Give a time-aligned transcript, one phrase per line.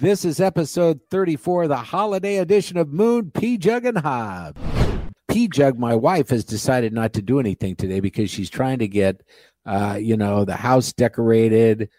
[0.00, 4.56] This is episode 34, the holiday edition of Moon P Jug and Hob.
[5.28, 8.88] P Jug, my wife, has decided not to do anything today because she's trying to
[8.88, 9.20] get,
[9.66, 11.90] uh, you know, the house decorated.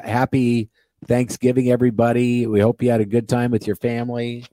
[0.00, 0.70] Happy
[1.04, 2.46] Thanksgiving, everybody.
[2.46, 4.46] We hope you had a good time with your family.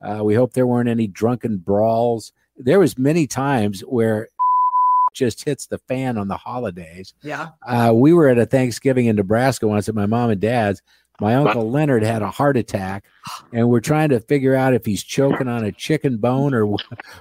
[0.00, 2.32] Uh, we hope there weren't any drunken brawls.
[2.56, 4.28] There was many times where
[5.14, 7.12] just hits the fan on the holidays.
[7.24, 7.48] Yeah.
[7.66, 10.80] Uh, we were at a Thanksgiving in Nebraska once at my mom and dad's.
[11.20, 13.04] My uncle Leonard had a heart attack,
[13.52, 16.76] and we're trying to figure out if he's choking on a chicken bone or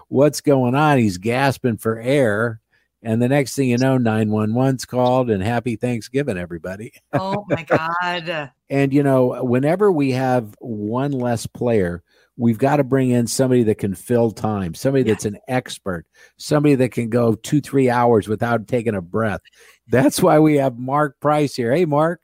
[0.08, 0.98] what's going on.
[0.98, 2.62] He's gasping for air.
[3.04, 6.94] And the next thing you know, 911's called and happy Thanksgiving, everybody.
[7.14, 8.52] Oh my God.
[8.70, 12.04] and, you know, whenever we have one less player,
[12.38, 16.06] we've got to bring in somebody that can fill time, somebody that's an expert,
[16.38, 19.42] somebody that can go two, three hours without taking a breath.
[19.88, 21.74] That's why we have Marc Price here.
[21.74, 22.22] Hey, Marc.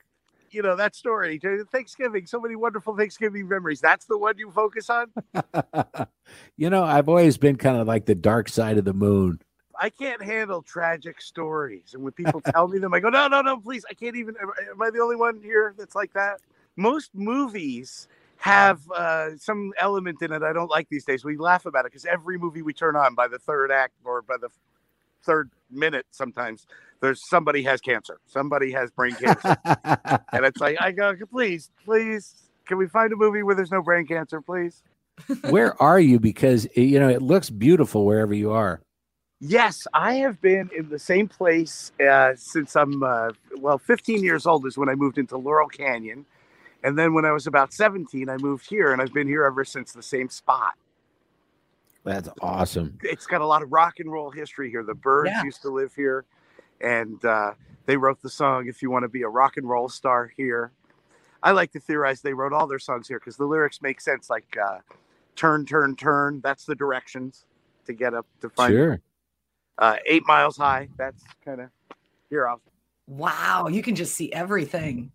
[0.50, 3.80] You know, that story, Thanksgiving, so many wonderful Thanksgiving memories.
[3.80, 5.12] That's the one you focus on?
[6.56, 9.40] you know, I've always been kind of like the dark side of the moon.
[9.80, 11.94] I can't handle tragic stories.
[11.94, 13.84] And when people tell me them, I go, no, no, no, please.
[13.88, 14.34] I can't even.
[14.70, 16.40] Am I the only one here that's like that?
[16.76, 18.08] Most movies
[18.38, 21.24] have uh, some element in it I don't like these days.
[21.24, 24.22] We laugh about it because every movie we turn on by the third act or
[24.22, 24.48] by the
[25.24, 26.66] third minute, sometimes
[27.00, 29.56] there's somebody has cancer, somebody has brain cancer,
[30.32, 32.34] and it's like I go, please, please,
[32.66, 34.82] can we find a movie where there's no brain cancer, please?
[35.50, 36.18] where are you?
[36.20, 38.80] Because you know it looks beautiful wherever you are.
[39.40, 44.46] Yes, I have been in the same place uh, since I'm uh, well, 15 years
[44.46, 46.26] old is when I moved into Laurel Canyon
[46.82, 49.64] and then when I was about 17, I moved here and I've been here ever
[49.64, 50.74] since the same spot.
[52.08, 52.98] That's awesome.
[53.02, 54.82] It's got a lot of rock and roll history here.
[54.82, 55.44] The Byrds yeah.
[55.44, 56.24] used to live here
[56.80, 57.52] and uh,
[57.86, 60.72] they wrote the song If You Want to Be a Rock and Roll Star here.
[61.42, 64.28] I like to theorize they wrote all their songs here because the lyrics make sense
[64.30, 64.78] like uh,
[65.36, 66.40] turn, turn, turn.
[66.42, 67.44] That's the directions
[67.86, 68.72] to get up to find.
[68.72, 69.00] Sure.
[69.76, 70.88] Uh, eight miles high.
[70.96, 71.68] That's kind of
[72.30, 72.48] here.
[72.48, 72.60] I'll...
[73.06, 73.68] Wow.
[73.68, 75.12] You can just see everything.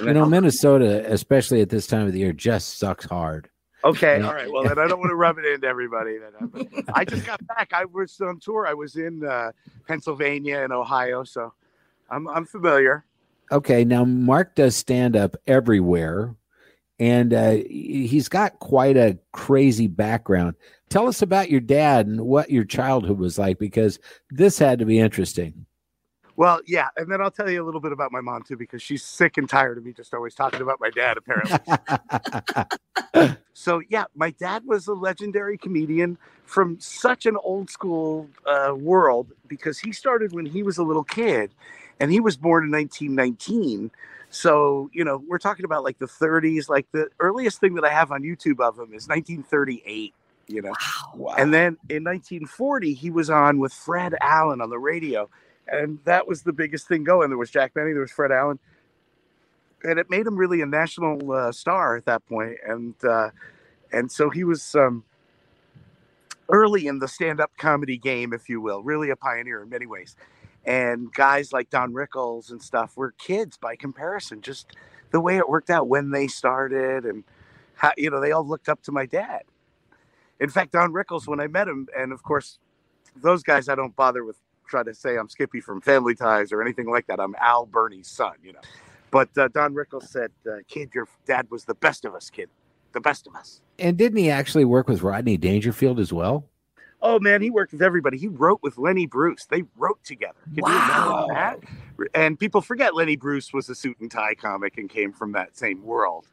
[0.00, 3.48] You know, Minnesota, especially at this time of the year, just sucks hard.
[3.84, 4.50] Okay, all right.
[4.50, 6.16] Well, then I don't want to rub it into everybody.
[6.18, 7.72] Then I just got back.
[7.74, 8.66] I was on tour.
[8.66, 9.52] I was in uh,
[9.86, 11.52] Pennsylvania and Ohio, so
[12.08, 13.04] I'm I'm familiar.
[13.52, 16.34] Okay, now Marc does stand up everywhere,
[16.98, 20.54] and uh, he's got quite a crazy background.
[20.88, 23.98] Tell us about your dad and what your childhood was like, because
[24.30, 25.66] this had to be interesting.
[26.36, 28.82] Well, yeah, and then I'll tell you a little bit about my mom too, because
[28.82, 31.16] she's sick and tired of me just always talking about my dad.
[31.16, 31.58] Apparently,
[33.54, 39.28] so yeah, my dad was a legendary comedian from such an old school uh, world
[39.46, 41.52] because he started when he was a little kid,
[42.00, 43.92] and he was born in 1919.
[44.30, 46.68] So you know, we're talking about like the 30s.
[46.68, 50.14] Like the earliest thing that I have on YouTube of him is 1938
[50.46, 50.74] you know.
[51.14, 51.34] Wow.
[51.38, 55.30] And then in 1940, he was on with Fred Allen on the radio
[55.68, 57.28] and that was the biggest thing going.
[57.28, 58.58] There was Jack Benny, there was Fred Allen,
[59.82, 62.56] and it made him really a national uh, star at that point.
[62.66, 63.30] And uh,
[63.92, 65.04] and so he was um,
[66.48, 70.16] early in the stand-up comedy game, if you will, really a pioneer in many ways.
[70.64, 74.40] And guys like Don Rickles and stuff were kids by comparison.
[74.40, 74.72] Just
[75.10, 77.24] the way it worked out when they started, and
[77.74, 79.42] how you know they all looked up to my dad.
[80.40, 82.58] In fact, Don Rickles, when I met him, and of course,
[83.14, 84.36] those guys I don't bother with
[84.66, 87.20] try to say I'm Skippy from Family Ties or anything like that.
[87.20, 88.60] I'm Al Bernie's son, you know.
[89.10, 92.48] But uh, Don Rickles said, uh, "Kid, your dad was the best of us, kid,
[92.92, 96.44] the best of us." And didn't he actually work with Rodney Dangerfield as well?
[97.00, 98.16] Oh man, he worked with everybody.
[98.16, 99.44] He wrote with Lenny Bruce.
[99.44, 100.38] They wrote together.
[100.54, 101.26] Can wow.
[101.28, 101.60] that?
[102.14, 105.56] And people forget Lenny Bruce was a suit and tie comic and came from that
[105.56, 106.26] same world.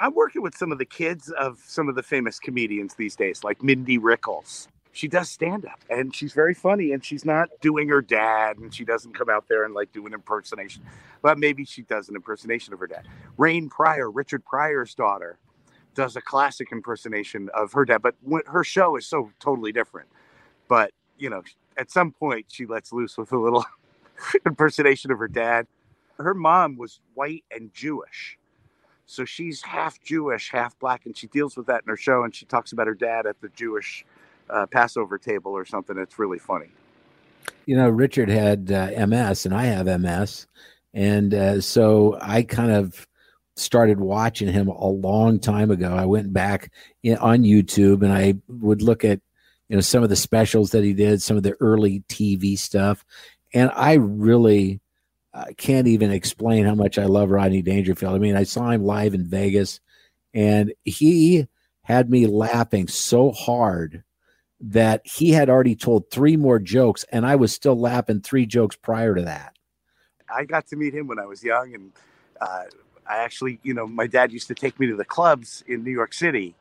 [0.00, 3.44] I'm working with some of the kids of some of the famous comedians these days,
[3.44, 7.88] like Mindy Rickles she does stand up and she's very funny and she's not doing
[7.88, 10.82] her dad and she doesn't come out there and like do an impersonation
[11.22, 13.06] but maybe she does an impersonation of her dad.
[13.36, 15.38] Rain pryor richard pryor's daughter
[15.94, 18.14] does a classic impersonation of her dad but
[18.46, 20.08] her show is so totally different
[20.68, 21.42] but you know
[21.76, 23.64] at some point she lets loose with a little
[24.46, 25.66] impersonation of her dad.
[26.18, 28.38] Her mom was white and jewish
[29.06, 32.34] so she's half jewish half black and she deals with that in her show and
[32.34, 34.04] she talks about her dad at the jewish
[34.50, 35.96] uh, Passover table or something.
[35.98, 36.68] It's really funny.
[37.66, 40.46] You know, Richard had uh, MS and I have MS.
[40.92, 43.06] And uh, so I kind of
[43.56, 45.94] started watching him a long time ago.
[45.94, 49.20] I went back in, on YouTube and I would look at,
[49.68, 53.04] you know, some of the specials that he did, some of the early TV stuff.
[53.54, 54.80] And I really
[55.32, 58.14] uh, can't even explain how much I love Rodney Dangerfield.
[58.14, 59.80] I mean, I saw him live in Vegas
[60.34, 61.46] and he
[61.82, 64.02] had me laughing so hard
[64.60, 68.76] that he had already told three more jokes, and I was still laughing three jokes
[68.76, 69.54] prior to that.
[70.32, 71.92] I got to meet him when I was young, and
[72.40, 72.64] uh,
[73.06, 75.90] I actually, you know, my dad used to take me to the clubs in New
[75.90, 76.54] York City,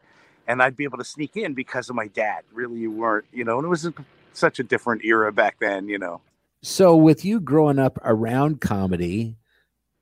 [0.48, 2.44] and I'd be able to sneak in because of my dad.
[2.54, 3.94] Really, you weren't, you know, and it was a,
[4.34, 6.22] such a different era back then, you know.
[6.62, 9.36] So, with you growing up around comedy,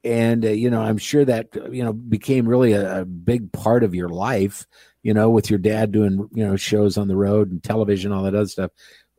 [0.03, 3.83] and uh, you know, I'm sure that you know became really a, a big part
[3.83, 4.65] of your life.
[5.03, 8.23] You know, with your dad doing you know shows on the road and television, all
[8.23, 8.71] that other stuff.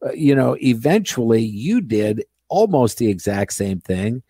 [0.05, 4.23] Uh, you know, eventually you did almost the exact same thing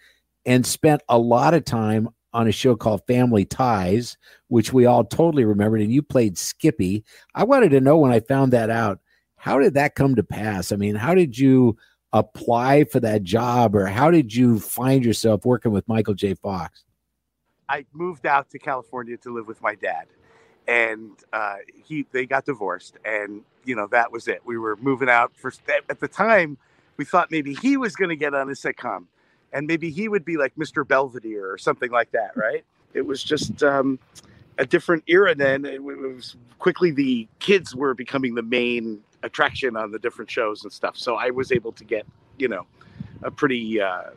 [0.46, 4.16] and spent a lot of time on a show called Family Ties,
[4.48, 5.80] which we all totally remembered.
[5.80, 7.04] And you played Skippy.
[7.34, 9.00] I wanted to know when I found that out,
[9.36, 10.72] how did that come to pass?
[10.72, 11.76] I mean, how did you
[12.12, 16.34] apply for that job or how did you find yourself working with Michael J.
[16.34, 16.84] Fox?
[17.68, 20.06] I moved out to California to live with my dad.
[20.66, 24.42] And uh, he, they got divorced, and you know that was it.
[24.44, 25.50] We were moving out for
[25.88, 26.58] at the time.
[26.98, 29.06] We thought maybe he was going to get on a sitcom,
[29.50, 30.86] and maybe he would be like Mr.
[30.86, 32.64] Belvedere or something like that, right?
[32.92, 33.98] It was just um,
[34.58, 35.64] a different era then.
[35.64, 40.72] It was quickly the kids were becoming the main attraction on the different shows and
[40.72, 40.96] stuff.
[40.96, 42.06] So I was able to get,
[42.38, 42.66] you know,
[43.22, 44.10] a pretty uh,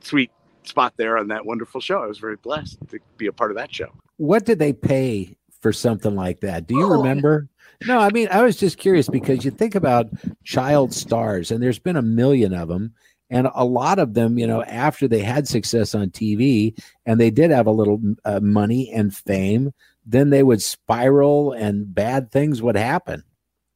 [0.00, 0.30] sweet
[0.64, 2.02] spot there on that wonderful show.
[2.02, 3.90] I was very blessed to be a part of that show.
[4.18, 6.66] What did they pay for something like that?
[6.66, 6.98] Do you oh.
[6.98, 7.48] remember?
[7.86, 10.08] No, I mean, I was just curious because you think about
[10.44, 12.94] child stars, and there's been a million of them.
[13.28, 17.30] And a lot of them, you know, after they had success on TV and they
[17.30, 19.72] did have a little uh, money and fame,
[20.04, 23.24] then they would spiral and bad things would happen.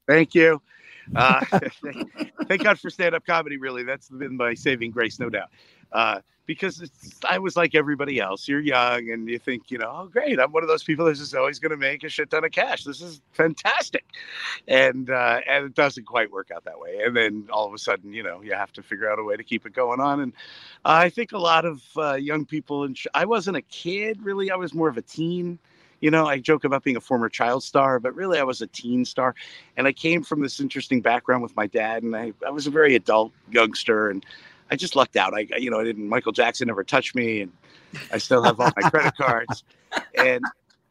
[0.06, 0.61] Thank you.
[1.14, 1.44] Uh,
[2.47, 3.85] thank God for stand up comedy, really.
[3.85, 5.50] That's been my saving grace, no doubt.
[5.93, 6.88] Uh, because
[7.29, 8.47] I was like everybody else.
[8.47, 10.38] You're young and you think, you know, oh, great.
[10.38, 12.53] I'm one of those people that's just always going to make a shit ton of
[12.53, 12.85] cash.
[12.85, 14.05] This is fantastic.
[14.69, 17.00] And, uh, and it doesn't quite work out that way.
[17.05, 19.37] And then all of a sudden, you know, you have to figure out a way
[19.37, 20.20] to keep it going on.
[20.20, 20.32] And
[20.85, 24.50] I think a lot of uh, young people, and sh- I wasn't a kid really,
[24.50, 25.59] I was more of a teen
[26.01, 28.67] you know, I joke about being a former child star, but really I was a
[28.67, 29.35] teen star.
[29.77, 32.71] And I came from this interesting background with my dad, and I, I was a
[32.71, 34.25] very adult youngster, and
[34.71, 35.35] I just lucked out.
[35.35, 37.53] I, you know, I didn't, Michael Jackson never touched me, and
[38.13, 39.65] I still have all my credit cards.
[40.19, 40.45] And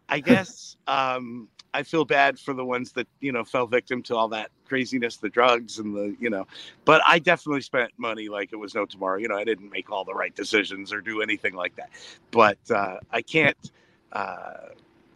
[0.10, 4.16] I guess um, I feel bad for the ones that, you know, fell victim to
[4.16, 6.48] all that craziness, the drugs and the, you know,
[6.86, 9.18] but I definitely spent money like it was no tomorrow.
[9.18, 11.90] You know, I didn't make all the right decisions or do anything like that.
[12.32, 13.58] But uh, I can't,
[14.14, 14.70] uh,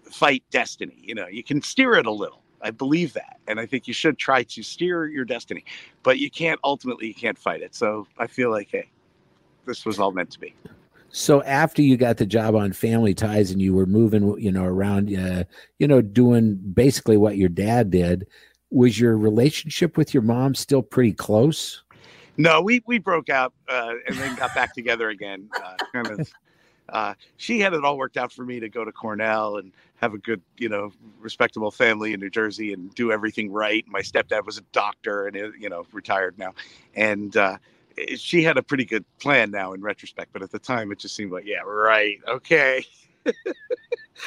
[0.09, 0.97] fight destiny.
[1.01, 2.43] You know, you can steer it a little.
[2.61, 5.63] I believe that, and I think you should try to steer your destiny,
[6.03, 7.73] but you can't ultimately you can't fight it.
[7.73, 8.89] So I feel like, hey,
[9.65, 10.53] this was all meant to be.
[11.11, 14.65] So after you got the job on Family Ties and you were moving, you know,
[14.65, 15.45] around, uh,
[15.79, 18.27] you know, doing basically what your dad did,
[18.69, 21.83] was your relationship with your mom still pretty close?
[22.37, 25.49] No, we we broke out uh, and then got back together again.
[25.61, 26.31] Uh, kind of
[26.91, 30.13] uh, she had it all worked out for me to go to Cornell and have
[30.13, 33.85] a good, you know, respectable family in New Jersey and do everything right.
[33.87, 36.53] My stepdad was a doctor and, you know, retired now.
[36.95, 37.57] And uh,
[38.15, 40.31] she had a pretty good plan now in retrospect.
[40.31, 42.17] But at the time, it just seemed like, yeah, right.
[42.27, 42.85] Okay.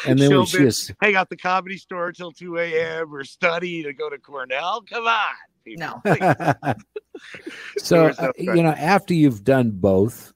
[0.06, 0.92] and then when she was...
[1.00, 3.14] hang out the comedy store until 2 a.m.
[3.14, 4.82] or study to go to Cornell.
[4.82, 5.34] Come on.
[5.64, 6.02] People.
[6.04, 6.74] No.
[7.78, 10.31] so, uh, you know, after you've done both,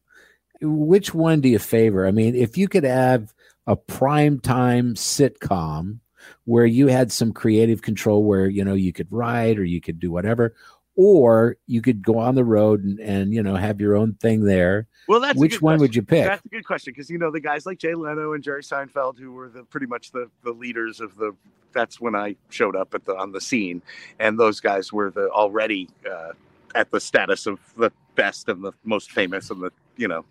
[0.60, 2.06] which one do you favor?
[2.06, 3.34] I mean, if you could have
[3.66, 5.98] a prime time sitcom
[6.44, 10.00] where you had some creative control where you know you could write or you could
[10.00, 10.54] do whatever
[10.96, 14.44] or you could go on the road and, and you know have your own thing
[14.44, 15.80] there well that's which one question.
[15.80, 18.32] would you pick that's a good question because you know the guys like jay leno
[18.32, 21.34] and jerry seinfeld who were the pretty much the the leaders of the
[21.72, 23.82] that's when i showed up at the on the scene
[24.18, 26.32] and those guys were the already uh,
[26.75, 30.24] at the status of the best and the most famous and the you know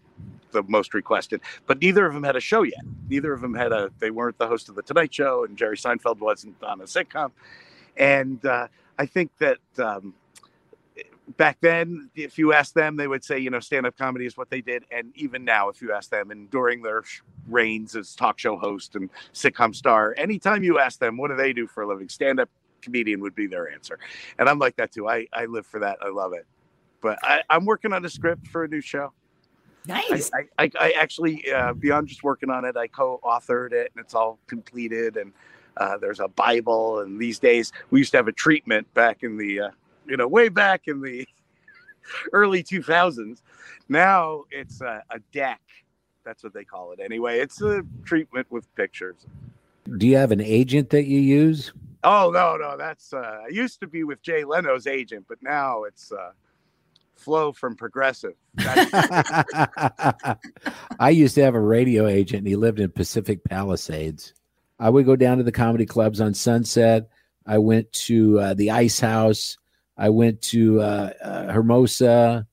[0.51, 1.41] the most requested.
[1.67, 2.81] But neither of them had a show yet.
[3.09, 3.91] Neither of them had a.
[3.99, 7.31] They weren't the host of the Tonight Show, and Jerry Seinfeld wasn't on a sitcom.
[7.97, 8.67] And uh,
[8.97, 10.13] I think that um,
[11.37, 14.49] back then, if you asked them, they would say, you know, stand-up comedy is what
[14.49, 14.83] they did.
[14.91, 17.03] And even now, if you ask them, and during their
[17.47, 21.53] reigns as talk show host and sitcom star, anytime you ask them, what do they
[21.53, 22.09] do for a living?
[22.09, 22.49] Stand-up
[22.81, 23.97] comedian would be their answer.
[24.37, 25.09] And I'm like that too.
[25.09, 25.97] I I live for that.
[26.01, 26.45] I love it.
[27.01, 29.11] But I, I'm working on a script for a new show.
[29.87, 30.31] Nice.
[30.33, 34.13] I, I, I actually, uh, beyond just working on it, I co-authored it, and it's
[34.13, 35.17] all completed.
[35.17, 35.33] And
[35.77, 36.99] uh, there's a Bible.
[36.99, 39.69] And these days, we used to have a treatment back in the, uh,
[40.07, 41.27] you know, way back in the
[42.33, 43.41] early 2000s.
[43.89, 45.61] Now it's a, a deck.
[46.23, 47.39] That's what they call it anyway.
[47.39, 49.27] It's a treatment with pictures.
[49.97, 51.71] Do you have an agent that you use?
[52.03, 55.83] Oh no, no, that's uh, I used to be with Jay Leno's agent, but now
[55.83, 56.31] it's uh,
[57.15, 58.33] Flo from Progressive.
[58.57, 60.35] I
[61.11, 64.33] used to have a radio agent and he lived in Pacific Palisades.
[64.79, 67.09] I would go down to the comedy clubs on Sunset.
[67.45, 69.57] I went to uh, the Ice House.
[69.97, 72.47] I went to uh, uh, Hermosa.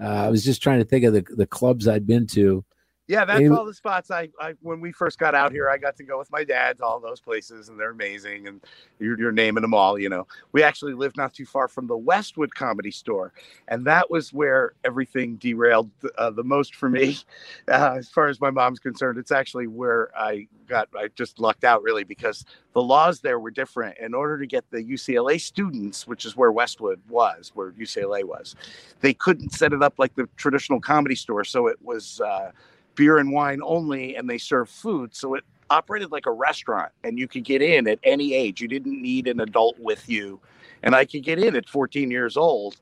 [0.00, 2.64] Uh, I was just trying to think of the, the clubs I'd been to.
[3.08, 5.78] Yeah, that's Hey- all the spots I, I when we first got out here, I
[5.78, 8.48] got to go with my dad to all those places, and they're amazing.
[8.48, 8.60] And
[8.98, 9.96] you're, you're naming them all.
[9.98, 13.32] You know, we actually lived not too far from the Westwood Comedy Store,
[13.68, 17.18] and that was where everything derailed uh, the most for me,
[17.68, 19.18] uh, as far as my mom's concerned.
[19.18, 23.52] It's actually where I got I just lucked out really because the laws there were
[23.52, 23.98] different.
[23.98, 28.56] In order to get the UCLA students, which is where Westwood was, where UCLA was,
[29.00, 31.44] they couldn't set it up like the traditional comedy store.
[31.44, 32.50] So it was uh,
[32.96, 35.14] beer and wine only, and they serve food.
[35.14, 38.60] So it operated like a restaurant, and you could get in at any age.
[38.60, 40.40] You didn't need an adult with you,
[40.82, 42.76] and I could get in at 14 years old.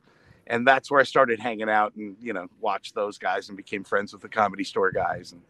[0.47, 3.83] And that's where I started hanging out and you know watched those guys and became
[3.83, 5.41] friends with the comedy store guys and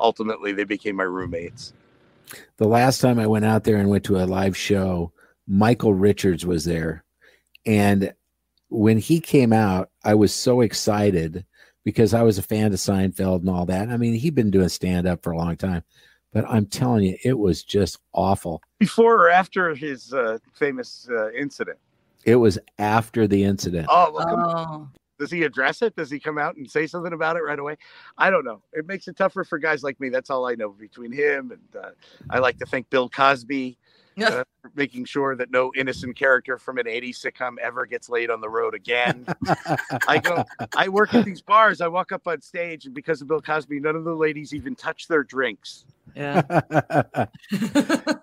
[0.00, 1.72] ultimately they became my roommates.
[2.56, 5.12] The last time I went out there and went to a live show,
[5.46, 7.04] Michael Richards was there.
[7.64, 8.12] And
[8.68, 11.44] when he came out, I was so excited
[11.86, 13.90] because I was a fan of Seinfeld and all that.
[13.90, 15.84] I mean, he'd been doing stand up for a long time,
[16.32, 18.60] but I'm telling you, it was just awful.
[18.80, 21.78] Before or after his uh, famous uh, incident?
[22.24, 23.86] It was after the incident.
[23.88, 24.88] Oh, well, come Oh,
[25.20, 25.94] does he address it?
[25.94, 27.76] Does he come out and say something about it right away?
[28.18, 28.62] I don't know.
[28.72, 30.08] It makes it tougher for guys like me.
[30.08, 31.90] That's all I know between him and uh,
[32.30, 33.78] I like to thank Bill Cosby
[34.24, 34.44] uh,
[34.74, 38.48] making sure that no innocent character from an 80s sitcom ever gets laid on the
[38.48, 39.26] road again.
[40.08, 40.44] I go,
[40.76, 41.80] I work at these bars.
[41.80, 44.74] I walk up on stage, and because of Bill Cosby, none of the ladies even
[44.74, 45.84] touch their drinks.
[46.14, 46.42] yeah.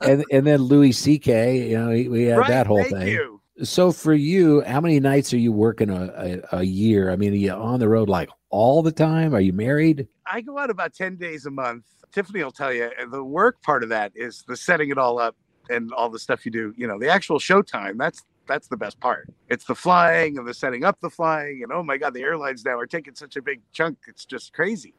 [0.02, 1.70] and and then Louis C.K.
[1.70, 2.48] You know, he- we had right?
[2.50, 3.08] that whole Thank thing.
[3.08, 3.40] you.
[3.62, 7.12] So for you, how many nights are you working a, a, a year?
[7.12, 9.36] I mean, are you on the road like all the time?
[9.36, 10.08] Are you married?
[10.26, 11.86] I go out about 10 days a month.
[12.12, 15.36] Tiffany will tell you, the work part of that is the setting it all up
[15.70, 16.74] and all the stuff you do.
[16.78, 19.30] You know, the actual showtime, that's that's the best part.
[19.50, 21.62] It's the flying and the setting up the flying.
[21.64, 23.98] And oh my God, the airlines now are taking such a big chunk.
[24.08, 24.94] It's just crazy.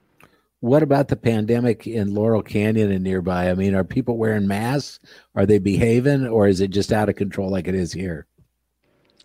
[0.61, 3.51] What about the pandemic in Laurel Canyon and nearby?
[3.51, 4.99] I mean, are people wearing masks?
[5.35, 8.27] Are they behaving, or is it just out of control like it is here?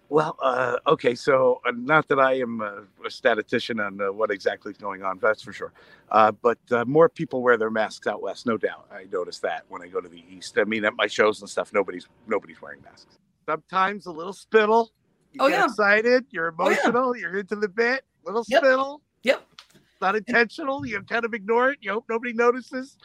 [0.09, 4.31] Well, uh, okay, so uh, not that I am uh, a statistician on uh, what
[4.31, 5.71] exactly is going on, that's for sure.
[6.09, 8.87] Uh, but uh, more people wear their masks out west, no doubt.
[8.91, 10.57] I notice that when I go to the east.
[10.57, 13.17] I mean, at my shows and stuff, nobody's nobody's wearing masks.
[13.47, 14.91] Sometimes a little spittle.
[15.31, 15.65] You Oh, get yeah.
[15.65, 16.25] excited.
[16.31, 16.77] You're Oh, yeah.
[16.87, 17.15] emotional.
[17.15, 18.03] You're into the bit.
[18.25, 18.63] Little Yep.
[18.63, 19.01] spittle.
[19.21, 19.45] Yep.
[20.01, 20.87] Not intentional.
[20.87, 21.79] You kind of ignore it.
[21.81, 22.97] You hope nobody notices.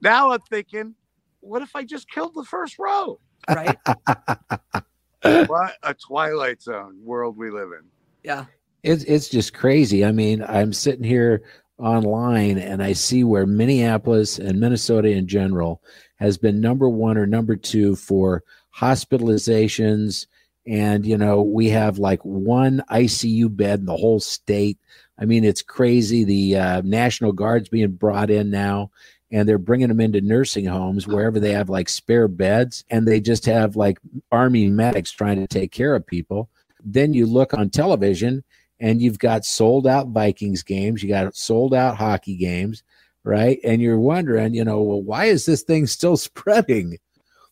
[0.00, 0.94] Now I'm thinking,
[1.40, 3.18] what if I just killed the first row?
[3.48, 3.76] Right.
[5.22, 7.84] what a twilight zone world we live in.
[8.22, 8.46] Yeah.
[8.82, 10.04] It's it's just crazy.
[10.04, 11.42] I mean, I'm sitting here
[11.78, 15.82] online and I see where Minneapolis and Minnesota in general
[16.16, 18.42] has been number one or number two for
[18.74, 20.26] hospitalizations.
[20.66, 24.78] And, you know, we have like one ICU bed in the whole state.
[25.18, 26.24] I mean, it's crazy.
[26.24, 28.90] The uh, National Guard's being brought in now
[29.32, 33.20] and they're bringing them into nursing homes wherever they have like spare beds and they
[33.20, 33.98] just have like
[34.30, 36.48] army medics trying to take care of people.
[36.84, 38.44] Then you look on television
[38.78, 42.82] and you've got sold out Vikings games, you got sold out hockey games,
[43.24, 43.58] right?
[43.64, 46.98] And you're wondering, you know, well, why is this thing still spreading?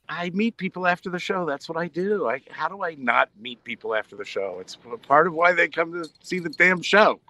[0.09, 1.47] I meet people after the show.
[1.47, 2.29] That's what I do.
[2.29, 4.59] I, how do I not meet people after the show?
[4.61, 4.77] It's
[5.09, 7.21] part of why they come to see the damn show.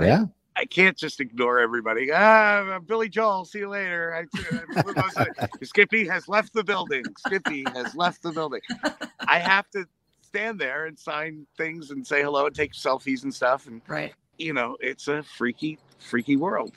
[0.00, 0.26] Yeah.
[0.56, 2.10] I can't just ignore everybody.
[2.12, 4.26] Ah, Billy Joel, see you later.
[4.36, 5.24] I,
[5.62, 7.04] Skippy has left the building.
[7.18, 8.60] Skippy has left the building.
[9.20, 9.86] I have to
[10.20, 13.66] stand there and sign things and say hello and take selfies and stuff.
[13.66, 14.14] And, Right.
[14.38, 16.72] you know, it's a freaky, freaky world.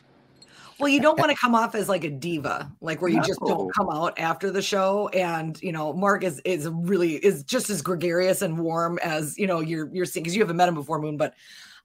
[0.78, 3.40] Well, you don't want to come off as like a diva, like where you just
[3.46, 5.08] don't come out after the show.
[5.10, 9.48] And you know, Marc is is really is just as gregarious and warm as you
[9.48, 11.16] know you're you're seeing because you haven't met him before, Moon.
[11.16, 11.34] But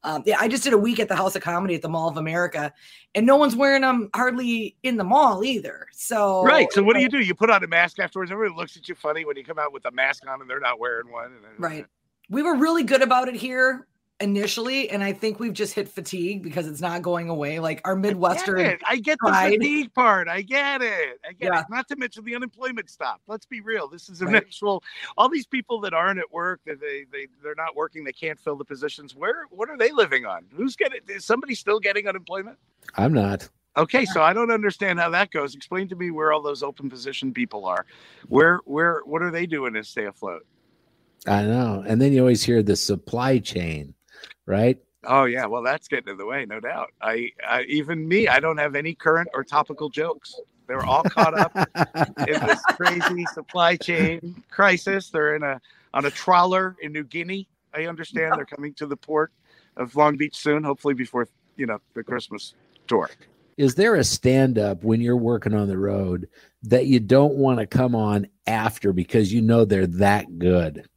[0.02, 2.08] um, yeah, I just did a week at the House of Comedy at the Mall
[2.08, 2.72] of America,
[3.14, 5.88] and no one's wearing them hardly in the mall either.
[5.92, 6.72] So Right.
[6.72, 7.20] So what do you do?
[7.20, 8.30] You put on a mask afterwards.
[8.30, 10.60] Everybody looks at you funny when you come out with a mask on and they're
[10.60, 11.26] not wearing one.
[11.26, 11.86] And Right.
[12.32, 13.88] We were really good about it here
[14.20, 17.58] initially, and I think we've just hit fatigue because it's not going away.
[17.58, 18.78] Like our I get Midwestern.
[18.88, 19.52] I get the pride.
[19.54, 20.28] fatigue part.
[20.28, 21.18] I get it.
[21.28, 21.60] I get Yeah.
[21.60, 21.66] it.
[21.70, 23.20] Not to mention the unemployment stop.
[23.26, 23.88] Let's be real.
[23.88, 24.36] This is an Right.
[24.36, 24.82] actual.
[25.16, 28.38] All these people that aren't at work, that they they they're not working, they can't
[28.38, 29.14] fill the positions.
[29.14, 30.46] Where what are they living on?
[30.54, 31.00] Who's getting?
[31.08, 32.58] Is somebody still getting unemployment?
[32.96, 33.48] I'm not.
[33.76, 35.54] Okay, so I don't understand how that goes.
[35.54, 37.86] Explain to me where all those open position people are.
[38.28, 40.44] Where where what are they doing to stay afloat?
[41.26, 41.84] I know.
[41.86, 43.94] And then you always hear the supply chain,
[44.50, 44.78] right?
[45.04, 46.90] Oh yeah, well that's getting in the way, no doubt.
[47.00, 50.38] I, I even me, I don't have any current or topical jokes.
[50.66, 51.56] They're all caught up
[52.28, 55.08] in this crazy supply chain crisis.
[55.08, 55.60] They're in a
[55.94, 57.48] on a trawler in New Guinea.
[57.74, 59.32] I understand they're coming to the port
[59.76, 62.54] of Long Beach soon, hopefully before you know the Christmas
[62.86, 63.08] tour.
[63.56, 66.28] Is there a stand up when you're working on the road
[66.62, 70.88] that you don't want to come on after because you know they're that good?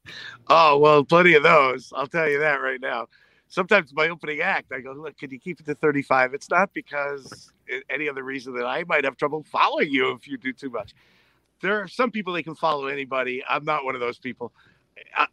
[0.48, 1.92] Oh well, plenty of those.
[1.96, 3.08] I'll tell you that right now.
[3.54, 6.34] Sometimes my opening act, I go, look, can you keep it to 35?
[6.34, 7.52] It's not because
[7.88, 10.96] any other reason that I might have trouble following you if you do too much.
[11.62, 13.44] There are some people they can follow anybody.
[13.48, 14.52] I'm not one of those people.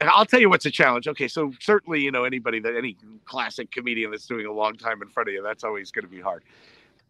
[0.03, 1.09] I'll tell you what's a challenge.
[1.09, 5.01] Okay, so certainly, you know, anybody that any classic comedian that's doing a long time
[5.01, 6.43] in front of you, that's always going to be hard.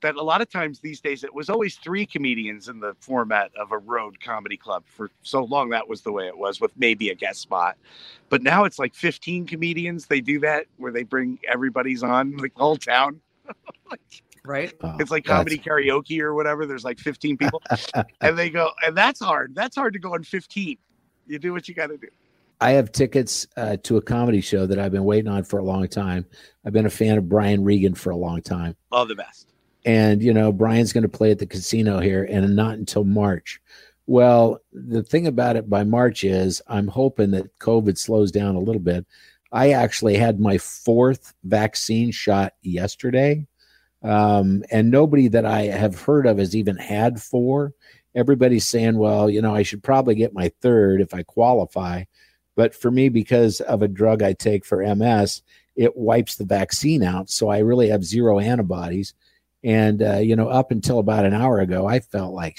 [0.02, 3.50] That a lot of times these days, it was always three comedians in the format
[3.58, 4.84] of a road comedy club.
[4.86, 7.76] For so long, that was the way it was, with maybe a guest spot.
[8.28, 10.06] But now it's like 15 comedians.
[10.06, 13.20] They do that where they bring everybody's on, like the whole town.
[14.44, 14.72] right?
[14.82, 15.68] Oh, it's like comedy that's...
[15.68, 16.66] karaoke or whatever.
[16.66, 17.62] There's like 15 people,
[18.20, 19.54] and they go, and that's hard.
[19.54, 20.76] That's hard to go on 15.
[21.26, 22.08] You do what you got to do.
[22.62, 25.64] I have tickets uh, to a comedy show that I've been waiting on for a
[25.64, 26.26] long time.
[26.64, 28.76] I've been a fan of Brian Regan for a long time.
[28.92, 29.48] All the best.
[29.84, 33.60] And you know, Brian's going to play at the casino here, and not until March.
[34.06, 38.60] Well, the thing about it by March is I'm hoping that COVID slows down a
[38.60, 39.06] little bit.
[39.52, 43.46] I actually had my fourth vaccine shot yesterday,
[44.02, 47.72] um, and nobody that I have heard of has even had four.
[48.14, 52.04] Everybody's saying, well, you know, I should probably get my third if I qualify.
[52.56, 55.42] But for me, because of a drug I take for MS,
[55.76, 57.30] it wipes the vaccine out.
[57.30, 59.14] So I really have zero antibodies.
[59.62, 62.56] And, uh, you know, up until about an hour ago, I felt like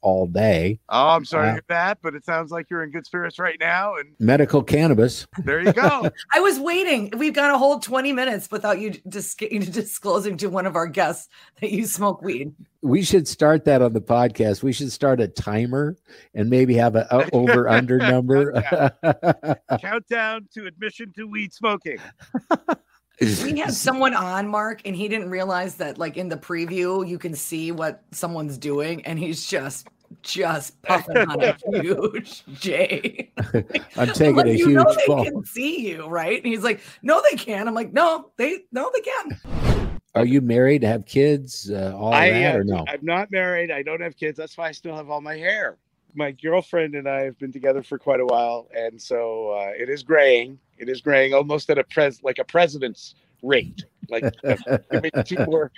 [0.00, 0.78] all day.
[0.88, 3.38] Oh, I'm sorry uh, to hear that, but it sounds like you're in good spirits
[3.38, 3.96] right now.
[3.96, 5.26] And medical cannabis.
[5.44, 6.08] There you go.
[6.32, 7.12] I was waiting.
[7.16, 9.34] We've got a whole 20 minutes without you dis-
[9.70, 11.28] disclosing to one of our guests
[11.60, 12.52] that you smoke weed.
[12.80, 14.62] We should start that on the podcast.
[14.62, 15.96] We should start a timer
[16.34, 18.52] and maybe have a, a over under number.
[18.62, 19.56] Countdown.
[19.80, 21.98] Countdown to admission to weed smoking
[23.42, 27.18] we had someone on Marc and he didn't realize that like in the preview you
[27.18, 29.88] can see what someone's doing and he's just
[30.22, 33.30] just puffing on a huge J.
[33.96, 35.24] I'm taking like, a huge know they fall.
[35.24, 36.42] can see you, right?
[36.42, 40.40] And he's like, "No, they can't." I'm like, "No, they no, they can." Are you
[40.40, 40.82] married?
[40.82, 41.70] Have kids?
[41.70, 42.84] Uh, all I, that or no?
[42.88, 43.70] I'm not married.
[43.70, 44.38] I don't have kids.
[44.38, 45.76] That's why I still have all my hair.
[46.14, 49.88] My girlfriend and I have been together for quite a while, and so uh, it
[49.88, 53.84] is graying it is graying almost at a pres like a president's rate.
[54.08, 55.70] Like give me two more,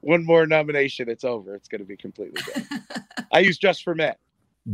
[0.00, 1.54] one more nomination, it's over.
[1.54, 2.66] It's going to be completely dead.
[3.32, 4.14] I use just for men.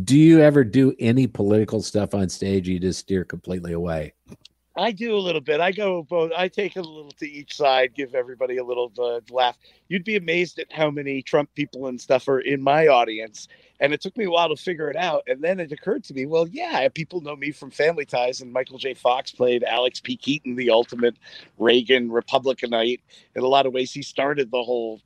[0.05, 2.67] Do you ever do any political stuff on stage?
[2.67, 4.15] you just steer completely away.
[4.77, 5.61] I do a little bit.
[5.61, 6.33] I go both.
[6.37, 9.59] I take a little to each side, give everybody a little uh, laugh.
[9.89, 13.49] You'd be amazed at how many Trump people and stuff are in my audience,
[13.81, 15.25] and it took me a while to figure it out.
[15.27, 18.51] And then it occurred to me, well, yeah, people know me from Family Ties, and
[18.51, 18.95] Michael J.
[18.95, 20.17] Fox played Alex P.
[20.17, 21.17] Keaton, the ultimate
[21.59, 23.01] Reagan Republicanite.
[23.37, 25.03] In a lot of ways, he started the whole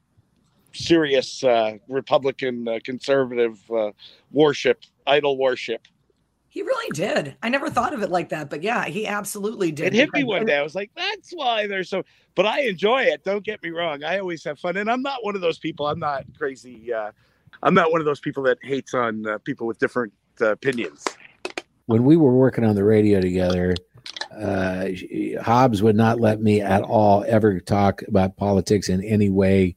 [0.72, 3.90] serious uh, Republican uh, conservative uh,
[4.30, 5.88] worship, idol worship.
[6.56, 7.36] He really did.
[7.42, 9.88] I never thought of it like that, but yeah, he absolutely did.
[9.88, 10.56] It hit me one day.
[10.56, 12.02] I was like, "That's why they're so."
[12.34, 13.22] But I enjoy it.
[13.24, 14.02] Don't get me wrong.
[14.02, 15.86] I always have fun, and I'm not one of those people.
[15.86, 16.94] I'm not crazy.
[16.94, 17.10] Uh,
[17.62, 21.04] I'm not one of those people that hates on uh, people with different uh, opinions.
[21.84, 23.74] When we were working on the radio together,
[24.34, 24.86] uh,
[25.42, 29.76] Hobbs would not let me at all ever talk about politics in any way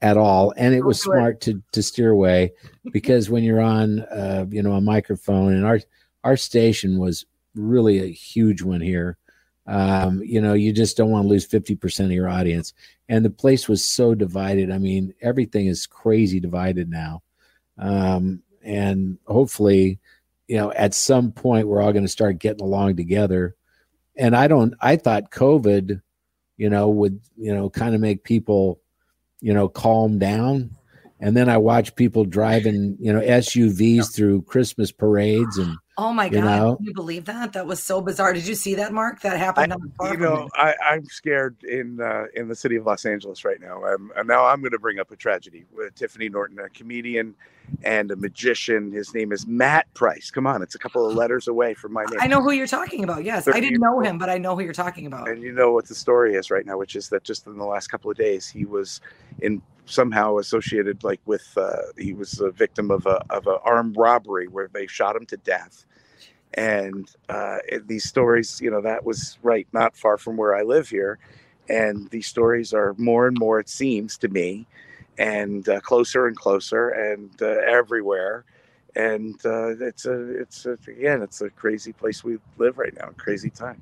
[0.00, 2.52] at all, and it was smart to to steer away
[2.92, 5.80] because when you're on, uh, you know, a microphone, and our
[6.24, 9.16] our station was really a huge one here.
[9.66, 12.72] Um, you know, you just don't want to lose 50% of your audience.
[13.08, 14.70] And the place was so divided.
[14.70, 17.22] I mean, everything is crazy divided now.
[17.78, 19.98] Um, and hopefully,
[20.48, 23.54] you know, at some point we're all going to start getting along together.
[24.16, 26.02] And I don't, I thought COVID,
[26.56, 28.80] you know, would, you know, kind of make people,
[29.40, 30.70] you know, calm down.
[31.20, 36.28] And then I watch people driving, you know, SUVs through Christmas parades and Oh my
[36.30, 36.44] god!
[36.44, 36.76] Know?
[36.76, 37.52] Can you believe that?
[37.52, 38.32] That was so bizarre.
[38.32, 39.20] Did you see that, Marc?
[39.20, 39.74] That happened.
[40.00, 43.60] I, you know, I, am scared in uh, in the city of Los Angeles right
[43.60, 43.84] now.
[43.84, 47.34] I'm, and now I'm going to bring up a tragedy with Tiffany Norton, a comedian
[47.84, 48.90] and a magician.
[48.90, 50.30] His name is Matt Price.
[50.30, 52.20] Come on, it's a couple of letters away from my name.
[52.20, 53.24] I know who you're talking about.
[53.24, 55.28] Yes, I didn't know him, but I know who you're talking about.
[55.28, 57.66] And you know what the story is right now, which is that just in the
[57.66, 59.02] last couple of days, he was
[59.40, 63.96] in somehow associated like with uh, he was a victim of a of an armed
[63.96, 65.84] robbery where they shot him to death.
[66.54, 70.88] And uh, these stories you know that was right not far from where i live
[70.88, 71.18] here.
[71.68, 74.66] And these stories are more and more it seems to me
[75.18, 78.44] and uh, closer and closer and uh, everywhere.
[78.94, 83.10] And uh, it's a it's a, again it's a crazy place we live right now
[83.16, 83.80] crazy time.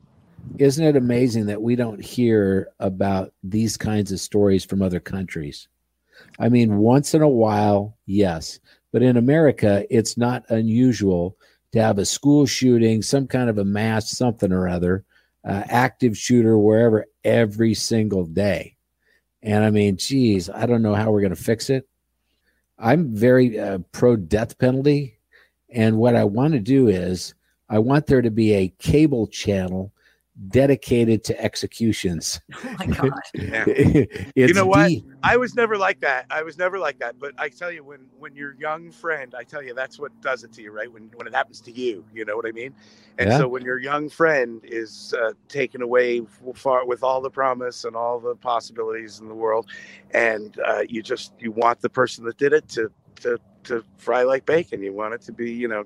[0.59, 5.69] Isn't it amazing that we don't hear about these kinds of stories from other countries
[6.39, 8.61] i mean once in a while yes.
[8.93, 11.37] But in america it's not unusual
[11.73, 15.05] to have a school shooting some kind of a mass something or other
[15.45, 18.77] uh, active shooter wherever every single day.
[19.43, 21.87] And i mean geez i don't know how we're going to fix it.
[22.81, 25.19] I'm very uh, pro death penalty.
[25.69, 27.35] And what I want to do is,
[27.69, 29.93] I want there to be a cable channel
[30.49, 32.41] dedicated to executions.
[32.63, 33.11] Oh my god!
[33.35, 33.65] yeah.
[34.35, 34.93] you know what?
[35.23, 36.27] I was never like that.
[36.31, 37.19] I was never like that.
[37.19, 40.45] But I tell you, when when your young friend, I tell you, that's what does
[40.45, 40.93] it to you, right?
[40.93, 42.75] When when it happens to you, you know what I mean.
[43.19, 43.39] And yeah.
[43.39, 46.23] so when your young friend is uh, taken away
[46.55, 49.69] far with all the promise and all the possibilities in the world,
[50.13, 52.91] and uh, you just you want the person that did it to
[53.23, 54.83] to to fry like bacon.
[54.83, 55.85] You want it to be, you know,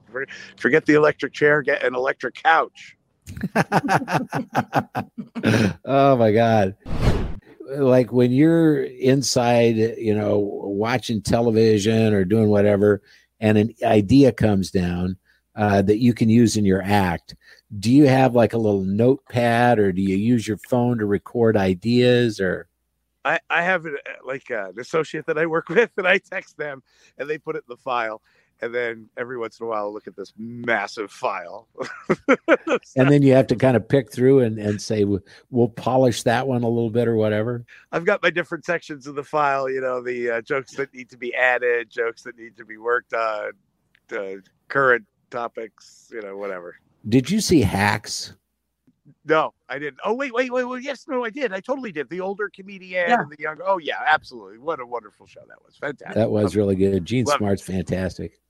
[0.56, 2.96] forget the electric chair, get an electric couch.
[5.84, 6.76] Oh my god.
[7.76, 13.02] Like when you're inside you know watching television or doing whatever
[13.40, 15.16] and an idea comes down
[15.56, 17.34] uh, that you can use in your act
[17.78, 21.56] do you have like a little notepad or do you use your phone to record
[21.56, 22.68] ideas or?
[23.24, 23.86] I, I have
[24.24, 26.82] like uh, an associate that I work with, and I text them,
[27.16, 28.20] and they put it in the file
[28.64, 31.68] and then every once in a while I'll look at this massive file
[32.96, 36.48] and then you have to kind of pick through and, and say we'll polish that
[36.48, 39.80] one a little bit or whatever i've got my different sections of the file you
[39.80, 43.12] know the uh, jokes that need to be added jokes that need to be worked
[43.12, 43.52] on
[44.16, 44.34] uh,
[44.68, 46.76] current topics you know whatever
[47.08, 48.34] did you see hacks
[49.26, 49.98] no, I didn't.
[50.02, 50.82] Oh wait, wait, wait, wait.
[50.82, 51.52] Yes, no, I did.
[51.52, 52.08] I totally did.
[52.08, 53.20] The older comedian yeah.
[53.20, 53.62] and the younger.
[53.66, 54.56] Oh yeah, absolutely.
[54.56, 55.76] What a wonderful show that was.
[55.76, 56.14] Fantastic.
[56.14, 57.04] That was really good.
[57.04, 57.72] Jean Love Smart's it.
[57.72, 58.40] fantastic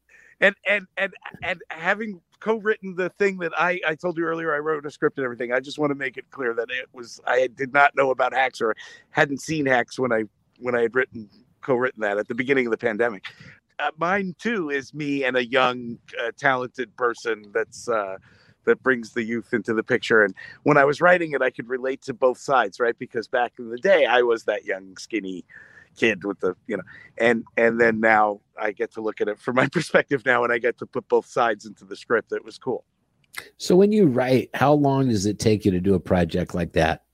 [0.40, 4.59] and and and and having co-written the thing that I I told you earlier, I
[4.59, 5.53] wrote a script and everything.
[5.53, 8.33] I just want to make it clear that it was I did not know about
[8.33, 8.75] hacks or
[9.11, 10.25] hadn't seen hacks when I
[10.59, 11.29] when I had written
[11.62, 13.25] co-written that at the beginning of the pandemic.
[13.79, 18.16] Uh, mine too is me and a young, uh, talented person that's uh,
[18.64, 20.23] that brings the youth into the picture.
[20.23, 22.99] And when I was writing it, I could relate to both sides, right?
[22.99, 25.44] Because back in the day, I was that young, skinny
[25.96, 26.83] kid with the you know
[27.18, 30.52] and and then now i get to look at it from my perspective now and
[30.52, 32.33] i get to put both sides into the script.
[32.33, 32.85] It was cool.
[33.57, 36.72] So when you write how long does it take you to do a project like
[36.72, 37.04] that?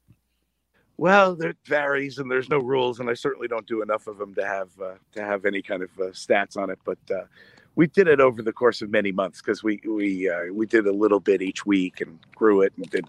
[0.96, 4.34] Well it varies and there's no rules and i certainly don't do enough of them
[4.34, 7.24] to have uh, to have any kind of uh, stats on it but uh,
[7.76, 10.86] we did it over the course of many months because we we uh, we did
[10.86, 13.06] a little bit each week and grew it and did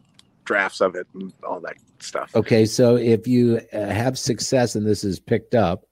[0.52, 2.36] drafts of it and all that stuff.
[2.36, 5.86] Okay, so if you uh, have success and this is picked up,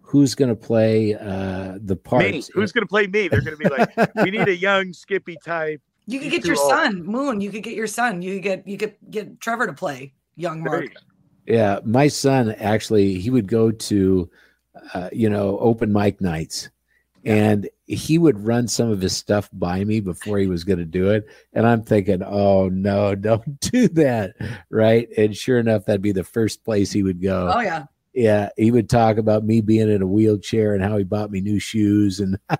[0.00, 2.24] who's going to play uh, the part?
[2.24, 2.42] Me.
[2.54, 3.28] Who's going to play me?
[3.28, 5.82] They're going to be like, we need a young, skippy type.
[6.06, 6.70] You could get your old.
[6.70, 7.42] son, Moon.
[7.42, 8.22] You could get your son.
[8.22, 10.90] You could get you could get Trevor to play young Marc.
[11.46, 14.30] Yeah, my son actually he would go to,
[14.94, 16.70] uh, you know, open mic nights,
[17.26, 20.84] and he would run some of his stuff by me before he was going to
[20.84, 24.34] do it and i'm thinking oh no don't do that
[24.70, 28.48] right and sure enough that'd be the first place he would go oh yeah yeah
[28.56, 31.58] he would talk about me being in a wheelchair and how he bought me new
[31.58, 32.38] shoes and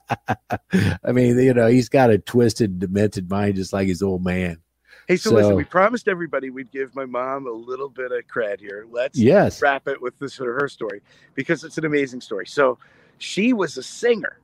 [1.04, 4.58] i mean you know he's got a twisted demented mind just like his old man
[5.06, 8.26] Hey, so, so, listen, we promised everybody we'd give my mom a little bit of
[8.26, 8.86] cred here.
[8.90, 9.62] Let's yes.
[9.62, 11.00] wrap it with this or her story
[11.34, 12.46] because it's an amazing story.
[12.46, 12.76] So
[13.16, 14.38] she was a singer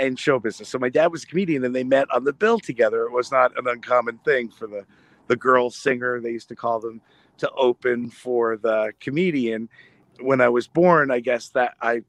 [0.00, 0.68] and show business.
[0.68, 3.04] So my dad was a comedian, and they met on the bill together.
[3.04, 4.84] It was not an uncommon thing for the
[5.28, 7.00] the girl singer they used to call them
[7.38, 9.68] to open for the comedian.
[10.18, 12.02] When I was born, I guess that I,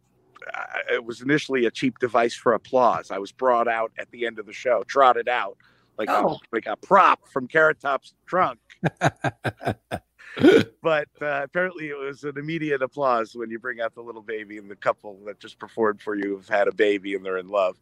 [0.54, 3.12] I it was initially a cheap device for applause.
[3.12, 5.58] I was brought out at the end of the show, trotted out
[5.98, 6.34] like oh.
[6.34, 8.60] a, like a prop from Carrot Top's trunk.
[10.82, 14.58] but uh, apparently it was an immediate applause when you bring out the little baby
[14.58, 17.50] and the couple that just performed for you have had a baby and they're in
[17.50, 17.80] love.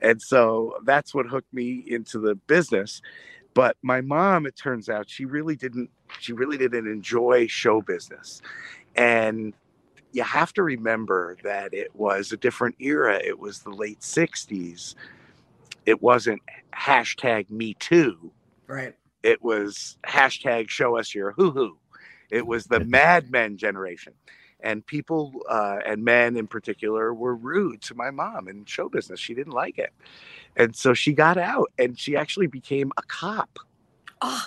[0.00, 3.00] And so that's what hooked me into the business.
[3.54, 8.42] But my mom, it turns out, she really didn't she really didn't enjoy show business.
[8.96, 9.54] And
[10.12, 13.20] you have to remember that it was a different era.
[13.22, 14.94] It was the late 60s.
[15.86, 16.40] It wasn't
[16.72, 18.30] hashtag me too.
[18.66, 18.94] Right.
[19.22, 21.78] It was hashtag show us your hoo hoo.
[22.30, 24.14] It was the Mad Men generation.
[24.60, 29.20] and people uh, and men in particular were rude to my mom in show business.
[29.20, 29.92] She didn't like it,
[30.56, 33.58] and so she got out, and she actually became a cop.
[34.22, 34.46] Oh,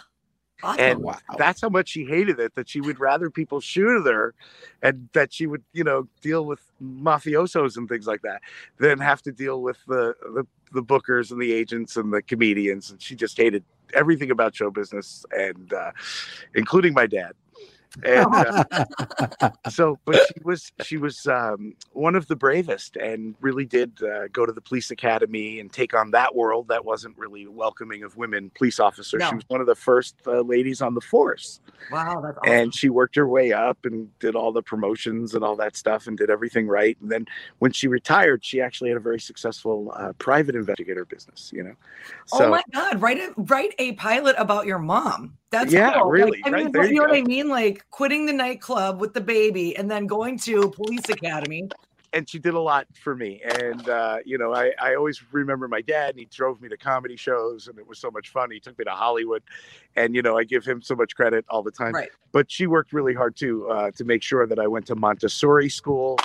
[0.64, 0.80] awesome.
[0.80, 1.18] And Wow.
[1.38, 4.34] that's how much she hated it that she would rather people shoot at her
[4.82, 8.42] and that she would you know deal with mafiosos and things like that
[8.80, 12.92] than have to deal with the the, the bookers and the agents and the comedians
[12.92, 13.64] and she just hated
[13.94, 15.92] everything about show business and uh,
[16.56, 17.34] including my dad
[18.04, 23.66] and uh, so but she was she was um, one of the bravest and really
[23.66, 27.48] did uh, go to the police academy and take on that world that wasn't really
[27.48, 29.30] welcoming of women police officers No.
[29.30, 31.60] she was one of the first uh, ladies on the force
[31.92, 32.54] wow, that's awesome.
[32.54, 36.08] and she worked her way up and did all the promotions and all that stuff
[36.08, 37.26] and did everything right and then
[37.60, 41.74] when she retired she actually had a very successful uh, private investigator business you know
[42.34, 45.38] oh my god, write a write a pilot about your mom.
[45.52, 46.14] That's Yeah, cool.
[46.20, 47.08] Like, really, I right, mean, there you you know go.
[47.08, 47.50] what I mean?
[47.50, 51.70] Like quitting the nightclub with the baby and then going to police academy.
[52.14, 53.42] and she did a lot for me.
[53.44, 56.78] And uh, you know, I, I always remember my dad, and he drove me to
[56.78, 58.50] comedy shows, and it was so much fun.
[58.50, 59.44] He took me to Hollywood,
[59.96, 61.94] and you know, I give him so much credit all the time.
[61.94, 62.10] Right.
[62.32, 65.70] But she worked really hard too uh, to make sure that I went to Montessori
[65.70, 66.18] school,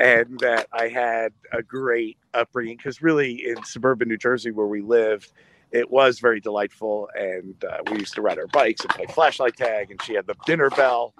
[0.00, 2.78] and that I had a great upbringing.
[2.78, 5.32] Because really, in suburban New Jersey where we lived.
[5.70, 9.56] It was very delightful, and uh, we used to ride our bikes and play flashlight
[9.56, 9.90] tag.
[9.90, 11.14] And she had the dinner bell,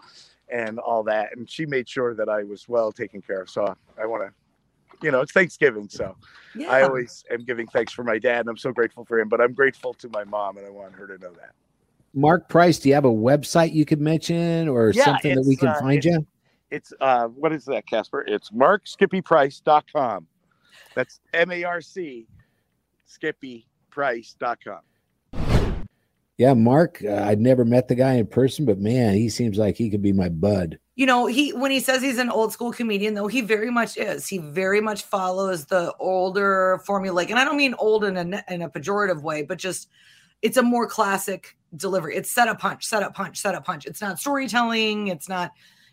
[0.50, 1.36] and all that.
[1.36, 3.50] And she made sure that I was well taken care of.
[3.50, 4.32] So I want to,
[5.04, 5.88] you know, it's Thanksgiving.
[5.88, 6.16] So
[6.54, 6.70] Yeah.
[6.70, 9.40] I always am giving thanks for my dad and I'm so grateful for him, but
[9.40, 11.52] I'm grateful to my mom and I want her to know that.
[12.14, 15.56] Marc Price, do you have a website you could mention or Yeah, something that we
[15.56, 16.26] can uh, find you?
[16.70, 18.24] It's, uh, what is that, Casper?
[18.26, 20.26] It's marcskippyprice.com.
[20.94, 22.26] That's M A R C
[23.98, 24.80] skippyprice.com.
[26.36, 29.76] Yeah, Marc, uh, I'd never met the guy in person, but man, he seems like
[29.76, 30.78] he could be my bud.
[30.94, 33.96] you know he when he says he's an old school comedian though he very much
[33.96, 34.28] is.
[34.28, 38.62] He very much follows the older formulaic and i don't mean old in a in
[38.62, 39.88] a pejorative way but just
[40.42, 42.14] it's a more classic delivery.
[42.16, 43.84] It's set up punch set up punch set up punch.
[43.86, 45.08] It's not storytelling.
[45.08, 45.50] It's not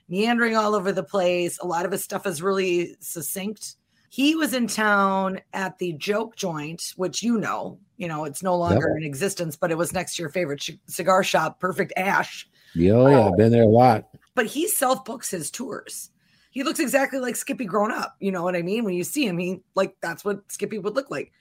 [0.07, 1.57] meandering all over the place.
[1.59, 3.77] A lot of his stuff is really succinct.
[4.09, 8.55] He was in town at the joke joint which you know you know it's no
[8.57, 12.47] longer in existence but it was next to your favorite ch- cigar shop perfect ash
[12.73, 14.09] Yeah, yeah, I've been there a lot.
[14.33, 16.09] but he self books his tours.
[16.51, 18.15] He looks exactly like Skippy grown up.
[18.21, 18.85] You know what I mean?
[18.85, 21.31] When you see him, he like that's what Skippy would look like.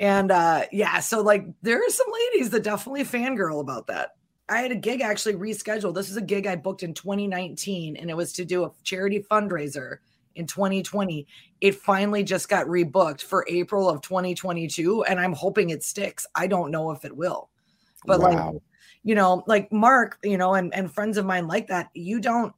[0.00, 4.10] And uh yeah, so like there are some ladies that definitely fangirl about that.
[4.48, 5.94] I had a gig actually rescheduled.
[5.94, 9.24] This is a gig I booked in 2019, and it was to do a charity
[9.30, 9.98] fundraiser
[10.34, 11.26] in 2020.
[11.60, 16.26] It finally just got rebooked for April of 2022, and I'm hoping it sticks.
[16.34, 17.50] I don't know if it will,
[18.06, 18.54] but like
[19.04, 22.52] you know, like Marc, you know, and, and friends of mine like that, you don't,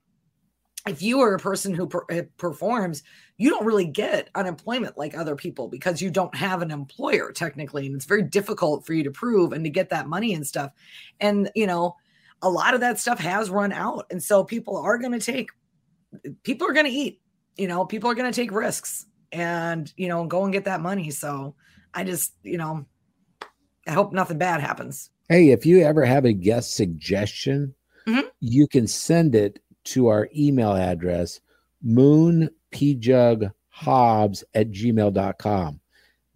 [0.87, 3.03] if you are a person who per- eh, performs,
[3.37, 7.87] you don't really get unemployment like other people because you don't have an employer technically.
[7.87, 10.71] And it's very difficult for you to prove and to get that money and stuff.
[11.21, 11.97] And, you know,
[12.43, 14.07] a lot of that stuff has run out.
[14.13, 15.51] And so people are going to take,
[16.45, 17.21] people are going to eat,
[17.57, 20.81] you know, people are going to take risks and, you know, go and get that
[20.81, 21.11] money.
[21.11, 21.55] So
[21.95, 22.87] I just, you know,
[23.87, 25.11] I hope nothing bad happens.
[25.29, 27.75] Hey, if you ever have a guest suggestion,
[28.07, 28.25] Mhm.
[28.41, 31.41] you can send it to our email address,
[31.85, 33.51] moonpjughobbs
[34.55, 35.81] at gmail.com.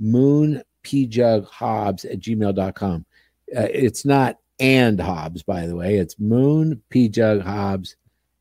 [0.02, 3.04] Moonpjughobbs at gmail.com.
[3.56, 5.96] Uh, it's not and Hobbs, by the way.
[5.96, 7.94] It's moonpjughobbs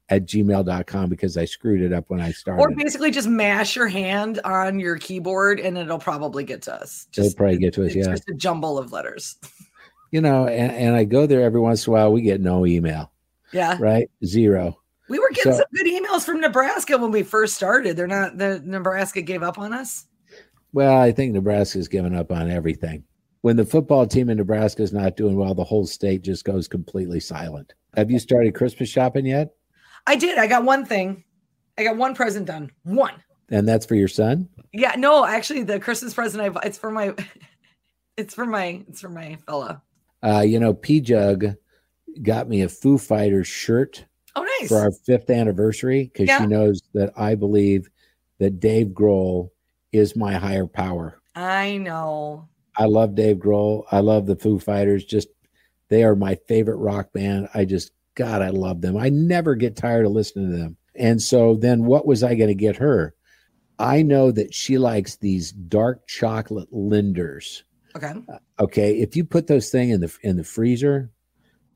[0.09, 2.61] at gmail.com because I screwed it up when I started.
[2.61, 7.07] Or basically just mash your hand on your keyboard and it'll probably get to us.
[7.15, 8.13] It'll probably get to us, it's yeah.
[8.13, 9.37] just a jumble of letters.
[10.11, 12.11] You know, and, and I go there every once in a while.
[12.11, 13.11] We get no email,
[13.53, 13.77] Yeah.
[13.79, 14.09] right?
[14.25, 14.79] Zero.
[15.07, 17.95] We were getting So- some good emails from Nebraska when we first started.
[17.95, 20.07] They're not the Nebraska gave up on us.
[20.73, 23.03] Well, I think Nebraska's given up on everything.
[23.41, 26.67] When the football team in Nebraska is not doing well, the whole state just goes
[26.67, 27.75] completely silent.
[27.95, 29.53] Have you started Christmas shopping yet?
[30.09, 30.39] I did.
[30.39, 31.23] I got one thing.
[31.77, 32.71] I got one present done.
[32.83, 33.13] One.
[33.49, 34.49] And that's for your son?
[34.73, 37.13] Yeah, no, actually the Christmas present I bought it's for my
[38.17, 39.81] it's for my it's for my fella.
[40.23, 41.45] Uh, you know, P Jug
[42.23, 44.67] got me a Foo Fighters shirt Oh nice.
[44.69, 46.39] for our fifth anniversary because Yeah.
[46.39, 47.87] she knows that I believe
[48.39, 49.49] that Dave Grohl
[49.91, 51.21] is my higher power.
[51.35, 52.47] I know.
[52.77, 53.83] I love Dave Grohl.
[53.91, 55.05] I love the Foo Fighters.
[55.05, 55.27] Just
[55.89, 57.47] they are my favorite rock band.
[57.53, 58.97] I just God, I love them.
[58.97, 60.77] I never get tired of listening to them.
[60.95, 63.13] And so then what was I going to get her?
[63.77, 67.63] I know that she likes these dark chocolate Lindors.
[67.95, 68.13] Okay.
[68.59, 71.09] Okay, if you put those thing in the in the freezer,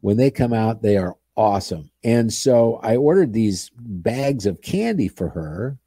[0.01, 1.89] when they come out, they are awesome.
[2.03, 5.77] And so I ordered these bags of candy for her,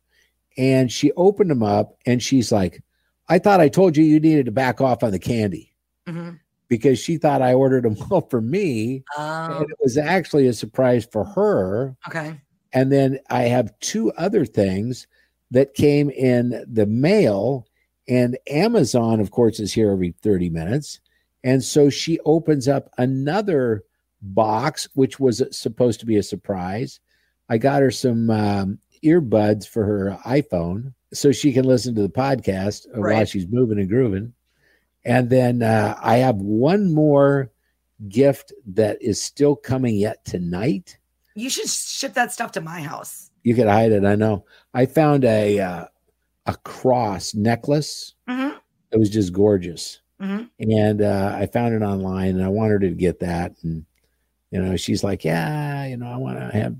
[0.57, 2.83] and she opened them up, and she's like,
[3.29, 5.77] "I thought I told you you needed to back off on the candy."
[6.09, 6.41] Mhm.
[6.69, 10.53] Because she thought I ordered them all for me, Um, and it was actually a
[10.53, 11.97] surprise for her.
[12.09, 12.41] okay.
[12.73, 15.07] And then I have two other things
[15.53, 17.67] that came in the mail,
[18.09, 21.01] and Amazon, of course, is here every 30 minutes.
[21.45, 23.85] And so she opens up another
[24.21, 26.99] box, which was supposed to be a surprise.
[27.49, 32.09] I got her some um, earbuds for her iPhone so she can listen to the
[32.09, 34.33] podcast while she's moving and grooving.
[35.07, 37.51] And then uh, I have one more
[38.09, 40.99] gift that is still coming yet tonight
[41.35, 43.31] You should ship that stuff to my house.
[43.45, 44.05] you could hide it.
[44.05, 44.45] I know.
[44.75, 45.85] I found a uh,
[46.47, 48.15] a cross necklace.
[48.29, 48.59] Mhm.
[48.93, 50.49] It was just gorgeous, Mhm.
[50.61, 53.53] and uh, I found it online, and I wanted her to get that.
[53.63, 53.85] And
[54.53, 56.77] you know, she's like, "Yeah, you know, I want to have,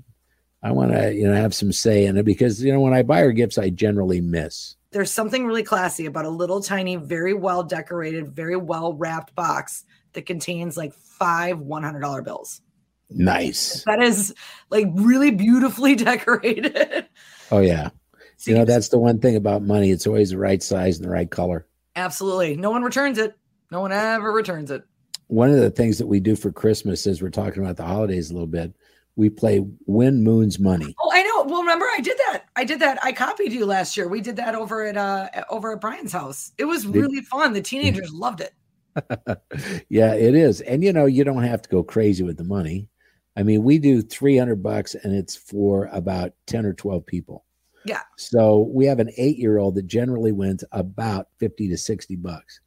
[0.63, 3.03] I want to, you know, have some say in it because you know, when I
[3.03, 7.33] buy her gifts, I generally miss." There's something really classy about a little tiny, very
[7.33, 12.61] well decorated, very well wrapped box that contains like five $100 bills.
[13.09, 13.83] Nice.
[13.85, 14.33] That is
[14.69, 15.95] like really beautifully
[16.35, 17.05] decorated.
[17.51, 17.89] Oh yeah.
[18.37, 19.91] So You know, that's the one thing about money.
[19.91, 21.65] It's always the right size and the right color.
[21.95, 23.35] absolutely no one returns it.
[23.71, 24.83] No one ever returns it.
[25.27, 28.29] one of the things that we do for Christmas is we're talking about the holidays
[28.29, 28.73] a little bit.
[29.17, 30.95] We play Win Moon's Money.
[31.01, 31.26] Oh, I know.
[31.47, 32.43] Well, remember I did that.
[32.55, 32.99] I did that.
[33.03, 34.07] I copied you last year.
[34.07, 36.51] We did that over at uh over at Brian's house.
[36.57, 37.53] It was really fun.
[37.53, 38.53] The teenagers loved it.
[39.89, 40.61] yeah, it is.
[40.61, 42.89] And you know, you don't have to go crazy with the money.
[43.37, 47.45] I mean, we do 300 bucks and it's for about 10 or 12 people.
[47.85, 48.01] Yeah.
[48.17, 52.59] So we have an eight year old that generally wins about 50 to 60 bucks.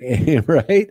[0.46, 0.88] right.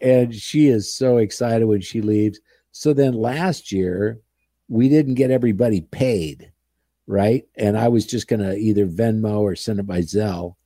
[0.00, 2.40] And she is so excited when she leaves.
[2.72, 4.20] So then last year,
[4.68, 6.52] we didn't get everybody paid.
[7.08, 7.48] Right.
[7.56, 10.56] And I was just going to either Venmo or send it by Zelle.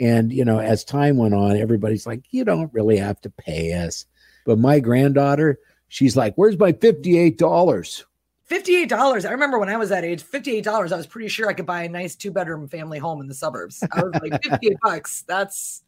[0.00, 3.72] And, you know, as time went on, everybody's like, you don't really have to pay
[3.74, 4.04] us.
[4.44, 7.38] But my granddaughter, she's like, where's my $58?
[7.38, 9.24] $58.
[9.24, 10.92] I remember when I was that age, $58.
[10.92, 13.34] I was pretty sure I could buy a nice two bedroom family home in the
[13.34, 13.82] suburbs.
[13.92, 15.22] I was like, 58 bucks.
[15.28, 15.84] That's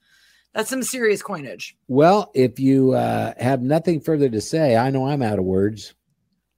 [0.55, 1.77] that's some serious coinage.
[1.89, 5.95] Well, if you uh, have nothing further to say, I know I'm out of words.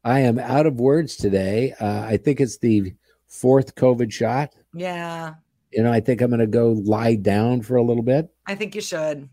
[0.05, 1.75] I am out of words today.
[1.81, 2.95] Uh, I think it's the
[3.29, 4.55] fourth COVID shot.
[4.75, 5.35] Yeah,
[5.73, 8.29] You know, I think I'm going to go lie down for a little bit.
[8.47, 9.29] I think you should.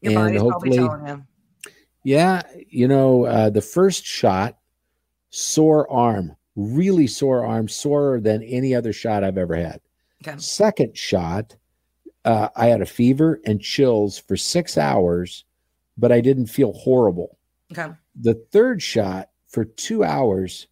[0.00, 1.26] Your And body's probably telling you.
[2.04, 4.58] Yeah, you know, uh, the first shot,
[5.30, 9.80] sore arm, really sore arm, sorer than any other shot I've ever had.
[10.26, 10.38] Okay.
[10.38, 11.56] Second shot,
[12.24, 15.44] uh, I had a fever and chills for six hours,
[15.98, 17.38] but I didn't feel horrible.
[17.72, 17.92] Okay.
[18.20, 20.68] The third shot, for two hours,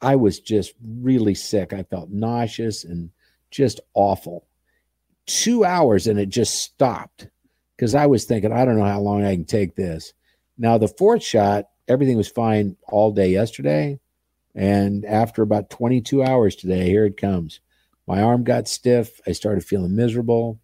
[0.00, 1.72] I was just really sick.
[1.72, 3.10] I felt nauseous and
[3.50, 4.46] just awful.
[5.26, 7.28] Two hours and it just stopped
[7.76, 10.12] because I was thinking, I don't know how long I can take this.
[10.56, 14.00] Now, the fourth shot, everything was fine all day yesterday.
[14.54, 17.60] And after about 22 hours today, here it comes.
[18.06, 19.20] My arm got stiff.
[19.26, 20.58] I started feeling miserable.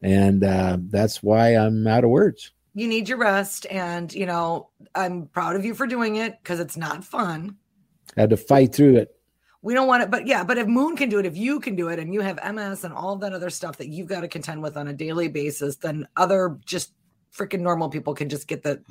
[0.00, 2.52] And uh, that's why I'm out of words.
[2.74, 3.66] You need your rest.
[3.70, 7.56] And, you know, I'm proud of you for doing it because it's not fun.
[8.16, 9.16] Had to fight through it.
[9.62, 11.76] We don't want it, but yeah, but if Moon can do it, if you can
[11.76, 14.28] do it, and you have MS and all that other stuff that you've got to
[14.28, 16.92] contend with on a daily basis, then other just
[17.32, 18.82] freaking normal people can just get the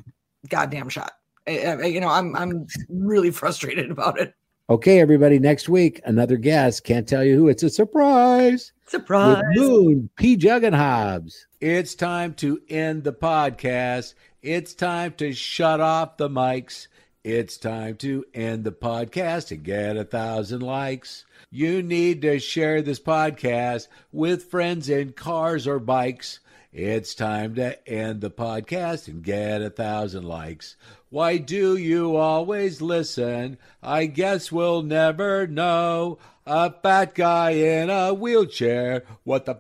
[0.48, 1.12] goddamn shot.
[1.48, 4.34] I- I- you know, I'm I'm really frustrated about it.
[4.70, 6.86] Okay, everybody, next week, another guest.
[6.86, 7.50] Can't tell you who.
[7.50, 8.72] It's a surprise.
[8.88, 9.44] Surprise!
[9.56, 11.48] With Moon, Pjugg and Hobbs.
[11.60, 14.14] It's time to end the podcast.
[14.42, 16.88] It's time to shut off the mics.
[17.24, 21.24] It's time to end the podcast and get a thousand likes.
[21.52, 26.40] You need to share this podcast with friends in cars or bikes.
[26.74, 30.78] It's time to end the podcast and get a thousand likes.
[31.12, 33.60] Why do you always listen?
[33.84, 36.18] I guess we'll never know.
[36.48, 39.04] A fat guy in a wheelchair.
[39.26, 39.60] What the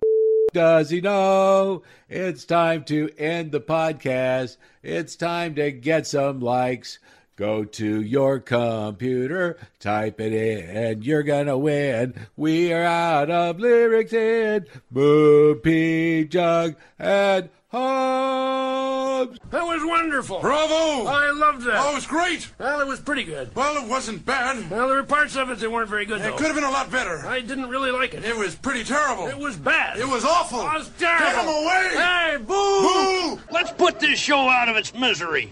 [0.51, 1.84] does he know?
[2.09, 4.57] It's time to end the podcast.
[4.82, 6.97] It's time to get some likes.
[7.41, 12.13] Go to your computer, type it in, and you're gonna win.
[12.37, 19.39] We are out of lyrics in Boo Pjugg and Hobbs.
[19.49, 20.39] That was wonderful.
[20.41, 21.07] Bravo!
[21.07, 21.83] I loved that.
[21.83, 22.47] Oh, it was great.
[22.59, 23.55] Well, it was pretty good.
[23.55, 24.69] Well, it wasn't bad.
[24.69, 26.35] Well, there were parts of it that weren't very good, It though.
[26.37, 27.25] could have been a lot better.
[27.25, 28.23] I didn't really like it.
[28.23, 29.25] It was pretty terrible.
[29.29, 29.97] It was bad.
[29.97, 30.59] It was awful.
[30.61, 31.25] It was terrible.
[31.25, 31.89] Get him away!
[31.95, 32.45] Hey, boo!
[32.45, 33.39] Boo!
[33.51, 35.51] Let's put this show out of its misery.